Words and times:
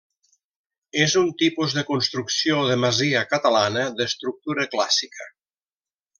És 1.03 1.13
un 1.19 1.27
tipus 1.41 1.75
de 1.79 1.83
construcció 1.89 2.63
de 2.71 2.79
masia 2.85 3.21
catalana 3.35 3.85
d'estructura 4.01 4.67
clàssica. 4.75 5.31